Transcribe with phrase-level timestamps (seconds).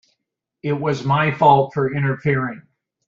[0.63, 2.63] It was my fault for interfering.